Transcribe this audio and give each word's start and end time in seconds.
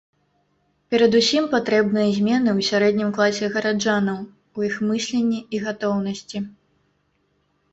Перадусім 0.93 1.43
патрэбныя 1.51 2.07
змены 2.17 2.49
ў 2.57 2.67
сярэднім 2.69 3.09
класе 3.17 3.45
гараджанаў, 3.57 4.17
у 4.57 4.67
іх 4.69 4.75
мысленні 4.93 5.39
і 5.59 5.63
гатоўнасці. 5.67 6.37